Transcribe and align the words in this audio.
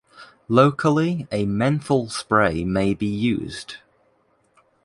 Locally 0.47 1.27
a 1.31 1.45
menthol 1.45 2.09
spray 2.09 2.63
may 2.63 2.95
be 2.95 3.05
used. 3.05 3.75